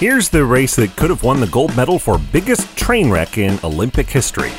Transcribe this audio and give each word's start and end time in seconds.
Here's 0.00 0.28
the 0.28 0.44
race 0.44 0.76
that 0.76 0.94
could 0.94 1.10
have 1.10 1.24
won 1.24 1.40
the 1.40 1.48
gold 1.48 1.76
medal 1.76 1.98
for 1.98 2.18
biggest 2.18 2.76
train 2.76 3.10
wreck 3.10 3.36
in 3.36 3.58
Olympic 3.64 4.08
history. 4.08 4.52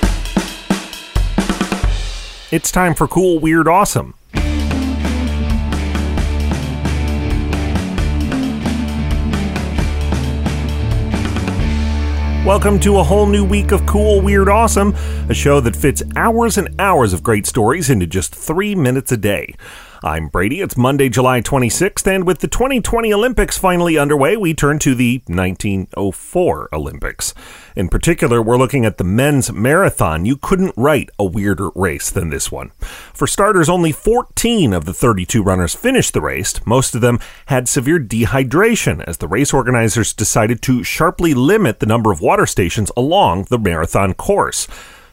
It's 2.52 2.70
time 2.74 2.94
for 2.94 3.08
Cool, 3.08 3.40
Weird, 3.40 3.66
Awesome. 3.70 4.16
Welcome 12.46 12.78
to 12.82 12.98
a 12.98 13.04
whole 13.04 13.26
new 13.26 13.46
week 13.46 13.72
of 13.72 13.86
Cool, 13.86 14.20
Weird, 14.20 14.50
Awesome, 14.50 14.94
a 15.30 15.34
show 15.34 15.62
that 15.62 15.78
fits 15.78 16.04
hours 16.18 16.58
and 16.58 16.76
hours 16.80 17.14
of 17.14 17.24
great 17.24 17.46
stories 17.46 17.90
into 17.90 18.06
just 18.06 18.36
three 18.36 18.76
minutes 18.76 19.14
a 19.14 19.18
day. 19.18 19.56
I'm 20.02 20.30
Brady. 20.30 20.62
It's 20.62 20.78
Monday, 20.78 21.10
July 21.10 21.42
26th, 21.42 22.08
and 22.08 22.26
with 22.26 22.40
the 22.40 22.48
2020 22.48 23.14
Olympics 23.14 23.58
finally 23.58 23.98
underway, 23.98 24.38
we 24.38 24.54
turn 24.54 24.80
to 24.80 24.96
the 24.96 25.22
1904 25.28 26.70
Olympics. 26.72 27.34
In 27.76 27.90
particular, 27.90 28.42
we're 28.42 28.58
looking 28.58 28.86
at 28.86 28.98
the 28.98 29.04
men's 29.04 29.52
marathon. 29.52 30.24
You 30.24 30.38
couldn't 30.38 30.74
write 30.78 31.10
a 31.20 31.26
weirder 31.26 31.72
race 31.76 32.10
than 32.10 32.30
this 32.30 32.50
one. 32.50 32.72
For 32.80 33.28
starters, 33.28 33.68
only 33.68 33.92
14 33.92 34.72
of 34.72 34.86
the 34.86 34.94
32 34.94 35.44
runners 35.44 35.76
finished 35.76 36.14
the 36.14 36.22
race. 36.22 36.66
Most 36.66 36.96
of 36.96 37.02
them 37.02 37.20
had 37.48 37.68
severe 37.68 38.00
dehydration 38.00 39.04
as 39.06 39.18
the 39.18 39.28
race 39.28 39.54
organizers 39.54 40.14
decided 40.14 40.62
to 40.62 40.82
sharply 40.82 41.34
limit 41.34 41.82
the 41.82 41.86
number 41.86 42.10
of 42.10 42.22
water 42.22 42.46
stations 42.46 42.90
along 42.96 43.48
the 43.50 43.60
marathon 43.60 44.14
course. 44.14 44.66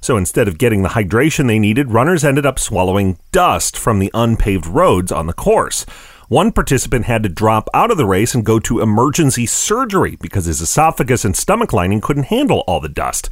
So 0.06 0.16
instead 0.16 0.46
of 0.46 0.56
getting 0.56 0.84
the 0.84 0.90
hydration 0.90 1.48
they 1.48 1.58
needed, 1.58 1.90
runners 1.90 2.22
ended 2.22 2.46
up 2.46 2.60
swallowing 2.60 3.18
dust 3.32 3.76
from 3.76 3.98
the 3.98 4.12
unpaved 4.14 4.64
roads 4.64 5.10
on 5.10 5.26
the 5.26 5.32
course. 5.32 5.84
One 6.28 6.52
participant 6.52 7.06
had 7.06 7.24
to 7.24 7.28
drop 7.28 7.68
out 7.74 7.90
of 7.90 7.96
the 7.96 8.06
race 8.06 8.32
and 8.32 8.46
go 8.46 8.60
to 8.60 8.78
emergency 8.78 9.46
surgery 9.46 10.16
because 10.20 10.44
his 10.44 10.60
esophagus 10.60 11.24
and 11.24 11.34
stomach 11.34 11.72
lining 11.72 12.00
couldn't 12.00 12.26
handle 12.26 12.62
all 12.68 12.78
the 12.78 12.88
dust. 12.88 13.30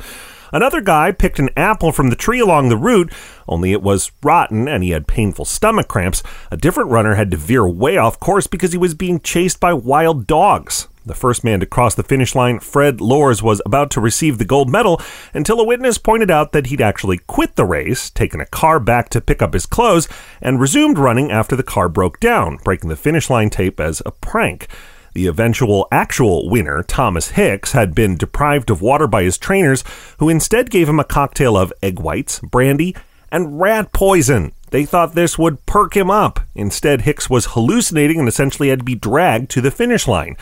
Another 0.52 0.80
guy 0.80 1.12
picked 1.12 1.38
an 1.38 1.50
apple 1.56 1.92
from 1.92 2.10
the 2.10 2.16
tree 2.16 2.40
along 2.40 2.70
the 2.70 2.76
route, 2.76 3.12
only 3.46 3.70
it 3.70 3.80
was 3.80 4.10
rotten 4.24 4.66
and 4.66 4.82
he 4.82 4.90
had 4.90 5.06
painful 5.06 5.44
stomach 5.44 5.86
cramps. 5.86 6.24
A 6.50 6.56
different 6.56 6.90
runner 6.90 7.14
had 7.14 7.30
to 7.30 7.36
veer 7.36 7.68
way 7.68 7.98
off 7.98 8.18
course 8.18 8.48
because 8.48 8.72
he 8.72 8.78
was 8.78 8.94
being 8.94 9.20
chased 9.20 9.60
by 9.60 9.72
wild 9.72 10.26
dogs. 10.26 10.88
The 11.06 11.14
first 11.14 11.44
man 11.44 11.60
to 11.60 11.66
cross 11.66 11.94
the 11.94 12.02
finish 12.02 12.34
line, 12.34 12.60
Fred 12.60 12.98
Lorz, 12.98 13.42
was 13.42 13.60
about 13.66 13.90
to 13.90 14.00
receive 14.00 14.38
the 14.38 14.46
gold 14.46 14.70
medal 14.70 15.02
until 15.34 15.60
a 15.60 15.64
witness 15.64 15.98
pointed 15.98 16.30
out 16.30 16.52
that 16.52 16.68
he'd 16.68 16.80
actually 16.80 17.18
quit 17.18 17.56
the 17.56 17.66
race, 17.66 18.08
taken 18.08 18.40
a 18.40 18.46
car 18.46 18.80
back 18.80 19.10
to 19.10 19.20
pick 19.20 19.42
up 19.42 19.52
his 19.52 19.66
clothes, 19.66 20.08
and 20.40 20.60
resumed 20.60 20.98
running 20.98 21.30
after 21.30 21.56
the 21.56 21.62
car 21.62 21.90
broke 21.90 22.20
down, 22.20 22.56
breaking 22.64 22.88
the 22.88 22.96
finish 22.96 23.28
line 23.28 23.50
tape 23.50 23.80
as 23.80 24.00
a 24.06 24.12
prank. 24.12 24.66
The 25.12 25.26
eventual 25.26 25.86
actual 25.92 26.48
winner, 26.48 26.82
Thomas 26.82 27.32
Hicks, 27.32 27.72
had 27.72 27.94
been 27.94 28.16
deprived 28.16 28.70
of 28.70 28.80
water 28.80 29.06
by 29.06 29.24
his 29.24 29.36
trainers, 29.36 29.84
who 30.18 30.30
instead 30.30 30.70
gave 30.70 30.88
him 30.88 30.98
a 30.98 31.04
cocktail 31.04 31.54
of 31.54 31.72
egg 31.82 31.98
whites, 32.00 32.40
brandy, 32.40 32.96
and 33.30 33.60
rat 33.60 33.92
poison. 33.92 34.52
They 34.70 34.86
thought 34.86 35.14
this 35.14 35.38
would 35.38 35.66
perk 35.66 35.94
him 35.96 36.10
up. 36.10 36.40
Instead, 36.54 37.02
Hicks 37.02 37.28
was 37.28 37.48
hallucinating 37.50 38.18
and 38.18 38.26
essentially 38.26 38.70
had 38.70 38.80
to 38.80 38.84
be 38.84 38.94
dragged 38.94 39.50
to 39.50 39.60
the 39.60 39.70
finish 39.70 40.08
line. 40.08 40.36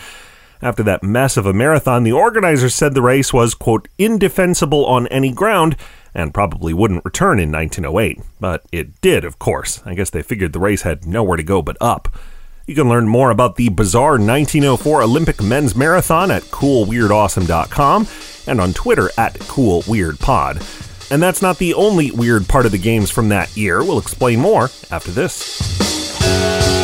After 0.63 0.81
that 0.83 1.03
mess 1.03 1.35
of 1.35 1.45
a 1.45 1.51
marathon, 1.51 2.03
the 2.03 2.13
organizers 2.13 2.73
said 2.73 2.93
the 2.93 3.01
race 3.01 3.33
was, 3.33 3.53
quote, 3.53 3.89
indefensible 3.97 4.85
on 4.85 5.07
any 5.07 5.33
ground 5.33 5.75
and 6.15 6.33
probably 6.33 6.73
wouldn't 6.73 7.03
return 7.03 7.37
in 7.37 7.51
1908. 7.51 8.21
But 8.39 8.63
it 8.71 9.01
did, 9.01 9.25
of 9.25 9.39
course. 9.39 9.83
I 9.85 9.93
guess 9.93 10.09
they 10.09 10.21
figured 10.21 10.53
the 10.53 10.59
race 10.59 10.83
had 10.83 11.05
nowhere 11.05 11.35
to 11.35 11.43
go 11.43 11.61
but 11.61 11.75
up. 11.81 12.07
You 12.65 12.75
can 12.75 12.87
learn 12.87 13.09
more 13.09 13.29
about 13.29 13.57
the 13.57 13.67
bizarre 13.67 14.11
1904 14.11 15.01
Olympic 15.01 15.43
men's 15.43 15.75
marathon 15.75 16.31
at 16.31 16.43
coolweirdawesome.com 16.43 18.07
and 18.47 18.61
on 18.61 18.71
Twitter 18.71 19.09
at 19.17 19.33
coolweirdpod. 19.33 21.11
And 21.11 21.21
that's 21.21 21.41
not 21.41 21.57
the 21.57 21.73
only 21.73 22.09
weird 22.11 22.47
part 22.47 22.65
of 22.65 22.71
the 22.71 22.77
games 22.77 23.11
from 23.11 23.27
that 23.29 23.57
year. 23.57 23.83
We'll 23.83 23.99
explain 23.99 24.39
more 24.39 24.69
after 24.89 25.11
this. 25.11 26.82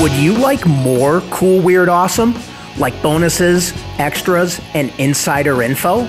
Would 0.00 0.12
you 0.12 0.32
like 0.38 0.64
more 0.64 1.22
cool, 1.22 1.60
weird, 1.60 1.88
awesome? 1.88 2.32
Like 2.78 3.02
bonuses, 3.02 3.72
extras, 3.98 4.60
and 4.72 4.92
insider 4.98 5.60
info? 5.60 6.04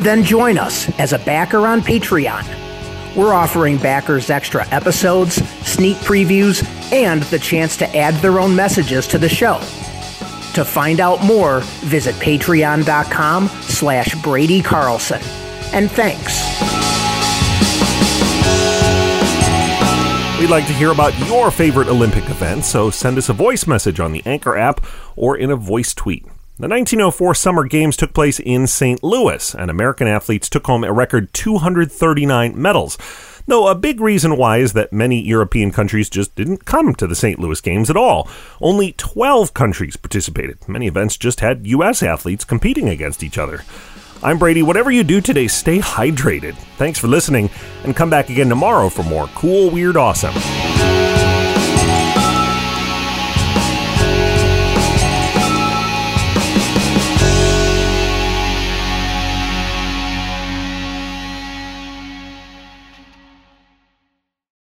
Then 0.00 0.22
join 0.22 0.58
us 0.58 0.90
as 0.98 1.14
a 1.14 1.18
backer 1.18 1.66
on 1.66 1.80
Patreon. 1.80 2.44
We're 3.16 3.32
offering 3.32 3.78
backers 3.78 4.28
extra 4.28 4.68
episodes, 4.68 5.36
sneak 5.66 5.96
previews, 5.98 6.62
and 6.92 7.22
the 7.24 7.38
chance 7.38 7.78
to 7.78 7.96
add 7.96 8.12
their 8.16 8.38
own 8.38 8.54
messages 8.54 9.06
to 9.08 9.16
the 9.16 9.30
show. 9.30 9.58
To 10.52 10.62
find 10.62 11.00
out 11.00 11.24
more, 11.24 11.60
visit 11.80 12.14
patreon.com 12.16 13.48
slash 13.48 14.14
Brady 14.22 14.60
Carlson. 14.60 15.22
And 15.72 15.90
thanks. 15.90 16.43
We'd 20.44 20.50
like 20.50 20.66
to 20.66 20.74
hear 20.74 20.90
about 20.90 21.18
your 21.26 21.50
favorite 21.50 21.88
Olympic 21.88 22.28
event, 22.28 22.66
so 22.66 22.90
send 22.90 23.16
us 23.16 23.30
a 23.30 23.32
voice 23.32 23.66
message 23.66 23.98
on 23.98 24.12
the 24.12 24.22
Anchor 24.26 24.58
app 24.58 24.84
or 25.16 25.38
in 25.38 25.50
a 25.50 25.56
voice 25.56 25.94
tweet. 25.94 26.22
The 26.58 26.68
1904 26.68 27.34
Summer 27.34 27.64
Games 27.64 27.96
took 27.96 28.12
place 28.12 28.38
in 28.40 28.66
St. 28.66 29.02
Louis, 29.02 29.54
and 29.54 29.70
American 29.70 30.06
athletes 30.06 30.50
took 30.50 30.66
home 30.66 30.84
a 30.84 30.92
record 30.92 31.32
239 31.32 32.60
medals. 32.60 32.98
Though 33.46 33.68
a 33.68 33.74
big 33.74 34.02
reason 34.02 34.36
why 34.36 34.58
is 34.58 34.74
that 34.74 34.92
many 34.92 35.18
European 35.18 35.70
countries 35.70 36.10
just 36.10 36.34
didn't 36.34 36.66
come 36.66 36.94
to 36.96 37.06
the 37.06 37.16
St. 37.16 37.38
Louis 37.38 37.62
Games 37.62 37.88
at 37.88 37.96
all. 37.96 38.28
Only 38.60 38.92
12 38.92 39.54
countries 39.54 39.96
participated. 39.96 40.58
Many 40.68 40.88
events 40.88 41.16
just 41.16 41.40
had 41.40 41.66
U.S. 41.68 42.02
athletes 42.02 42.44
competing 42.44 42.90
against 42.90 43.22
each 43.22 43.38
other. 43.38 43.62
I'm 44.24 44.38
Brady. 44.38 44.62
Whatever 44.62 44.90
you 44.90 45.04
do 45.04 45.20
today, 45.20 45.46
stay 45.48 45.80
hydrated. 45.80 46.54
Thanks 46.78 46.98
for 46.98 47.08
listening, 47.08 47.50
and 47.84 47.94
come 47.94 48.08
back 48.08 48.30
again 48.30 48.48
tomorrow 48.48 48.88
for 48.88 49.02
more 49.02 49.26
cool, 49.34 49.70
weird, 49.70 49.98
awesome. 49.98 50.32